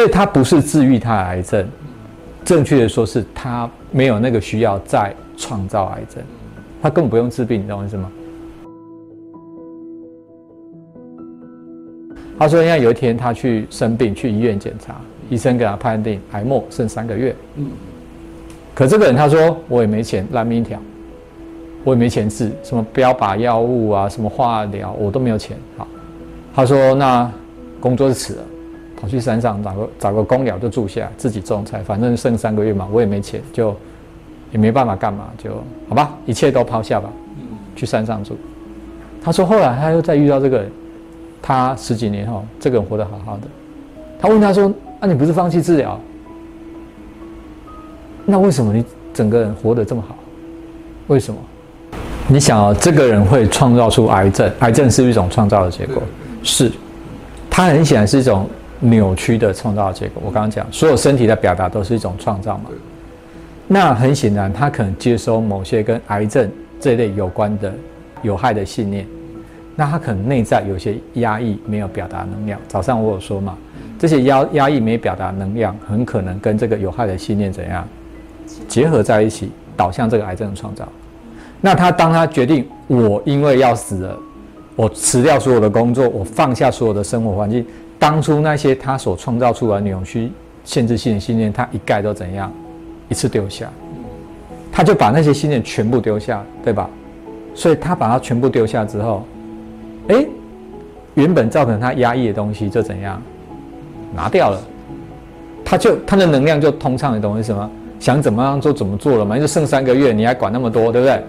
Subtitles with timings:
[0.00, 1.68] 所以他不是治愈他的癌症，
[2.42, 6.24] 正确的说是他没有那个需要再创造癌症，
[6.80, 8.10] 他根本不用治病，你知道为什么？
[12.38, 14.94] 他说，因为有一天他去生病，去医院检查，
[15.28, 17.36] 医生给他判定癌末剩三个月。
[17.56, 17.66] 嗯。
[18.74, 20.80] 可这个人他说我也没钱，烂命一条，
[21.84, 25.58] 我也没钱治什么标靶药物啊，什么化疗我都没有钱。
[25.76, 25.86] 好，
[26.54, 27.30] 他说那
[27.78, 28.42] 工作是辞了，
[29.00, 33.74] 跑去山上找个找个公寮就住下，自己种菜，反正剩三个月嘛，我也没钱，就
[34.52, 35.50] 也没办法干嘛，就
[35.88, 37.10] 好吧，一切都抛下吧，
[37.74, 38.36] 去山上住。
[39.22, 40.70] 他说后来他又再遇到这个人。
[41.42, 43.44] 他十几年后，这个人活得好好的。
[44.20, 44.70] 他问他说
[45.00, 45.98] ：“啊，你不是放弃治疗？
[48.26, 50.14] 那为什么你整个人活得这么好？
[51.06, 51.40] 为什么？
[52.28, 56.02] 你想啊，这个人会创造出癌症，癌症是一种创造的结果，
[56.42, 56.70] 是。
[57.48, 58.46] 他很显然是一种
[58.80, 60.22] 扭曲的创造的结果。
[60.24, 62.64] 我刚刚讲，所有身体的表达都是一种创造嘛。
[63.68, 66.50] 那很显然，他可能接收某些跟癌症
[66.80, 67.72] 这类有关的
[68.22, 69.06] 有害的信念。”
[69.76, 72.60] 那他可能内在有些压抑，没有表达能量。
[72.68, 73.56] 早上我有说嘛，
[73.98, 77.86] 这些压压抑没表达能量，很可能跟这个有害的信念怎样
[78.68, 80.86] 结合在一起，导向这个癌症的创造。
[81.62, 84.18] 那他当他决定我因为要死了，
[84.76, 87.64] 我辞掉所有的工作，我放下所有的生活环境，
[88.00, 90.32] 当初那些他所创造出来的扭曲、
[90.64, 92.50] 限制性的信念，他一概都怎样
[93.08, 93.70] 一次丢下，
[94.72, 96.88] 他就把那些信念全部丢下，对吧？
[97.54, 99.22] 所以他把它全部丢下之后。
[100.08, 100.24] 哎，
[101.14, 103.20] 原本造成他压抑的东西就怎样
[104.14, 104.60] 拿掉了，
[105.62, 107.70] 他就他的能量就通畅的东西什么？
[107.98, 109.38] 想怎么样做怎么做了嘛？
[109.38, 111.22] 就剩三个月，你还管那么多，对不对？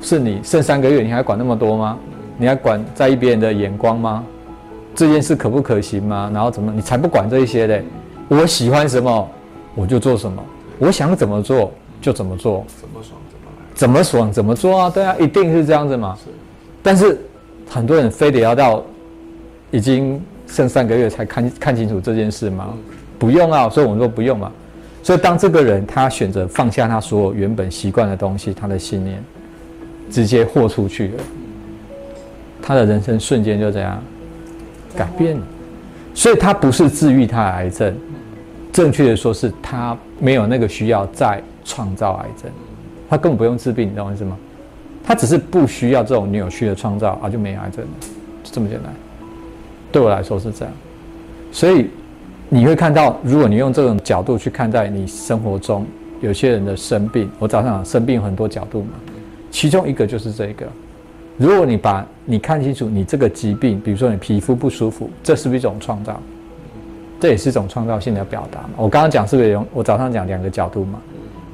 [0.00, 1.98] 是你剩三个月，你还管那么多吗？
[2.38, 4.24] 你还管在意别人的眼光吗？
[4.96, 6.28] 这件事可不可行吗？
[6.34, 6.72] 然后怎么？
[6.74, 7.84] 你才不管这一些嘞！
[8.28, 9.28] 我喜欢什么，
[9.74, 10.42] 我就做什么；
[10.78, 12.64] 我想怎么做就怎么做。
[12.80, 13.74] 怎么爽怎么来？
[13.74, 14.90] 怎么爽怎么做啊？
[14.90, 16.16] 对啊，一定是这样子嘛。
[16.24, 16.30] 是，
[16.82, 17.16] 但是。
[17.68, 18.80] 很多人非得要到
[19.72, 22.72] 已经剩三个月才看看清楚这件事吗？
[23.18, 24.52] 不用啊，所以我们说不用嘛。
[25.02, 29.20] 所以当这个人他选择放下他所有原本习惯的东西，他的信念
[30.12, 31.24] 直接豁出去了，
[32.62, 34.00] 他的人生瞬间就这样
[34.96, 35.36] 改变。
[36.14, 37.94] 所以他不是治愈他的癌症，
[38.72, 42.50] 正确的说是他没有那个需要再创造癌症，
[43.10, 44.34] 他根本不用治病，你知道意思吗？
[45.04, 47.90] 他只是不需要这种扭曲的创造啊，就没癌症了，
[48.42, 48.90] 就这么简单。
[49.92, 50.74] 对我来说是这样，
[51.52, 51.90] 所以
[52.48, 55.86] 你会看到，如果你用这种角度去看待你生活中
[56.22, 58.90] 有些人的生病，我早上生病很多角度嘛，
[59.50, 60.66] 其中一个就是这个。
[61.38, 66.20] 如果你把你看清楚，你这个疾病，比如说你皮肤不舒服，这是不是一种创造？
[67.20, 68.70] 这也是一种创造性的表达嘛。
[68.76, 71.00] 我刚刚讲是不是有我早上讲两个角度嘛？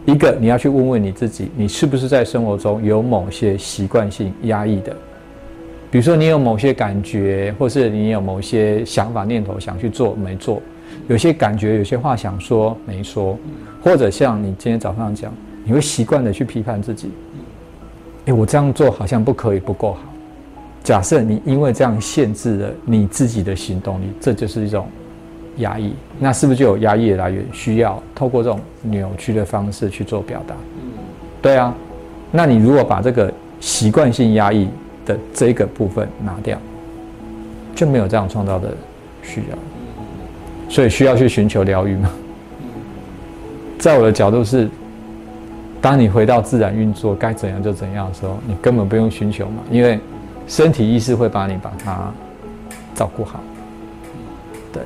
[0.06, 4.96] 一个，你要去问问你自己，你是不是在生活中有某些习惯性压抑的？
[5.90, 10.60] 比如说，你有某些感觉，或是你有某些想法、念头想去做没做，
[11.06, 13.38] 有些感觉，有些话想说没说，
[13.82, 15.32] 或者像你今天早上讲，
[15.64, 17.10] 你会习惯的去批判自己。
[18.26, 20.00] 哎，我这样做好像不可以，不够好。
[20.82, 24.86] 假设你因为这样限制了你自己的行动力，这就是一种。
[25.58, 27.44] 压抑，那是不是就有压抑的来源？
[27.52, 30.54] 需要透过这种扭曲的方式去做表达。
[30.82, 30.92] 嗯，
[31.42, 31.74] 对啊。
[32.30, 33.30] 那你如果把这个
[33.60, 34.66] 习惯性压抑
[35.04, 36.58] 的这个部分拿掉，
[37.74, 38.74] 就没有这样创造的
[39.22, 39.58] 需要。
[40.70, 42.10] 所以需要去寻求疗愈吗？
[43.78, 44.70] 在我的角度是，
[45.82, 49.98] 当你回到自然运作，该怎样就怎样的时候，你根本不用寻求嘛，因为
[50.46, 52.12] 身体意识会把你把它
[52.94, 53.40] 照顾好。
[54.72, 54.80] 对。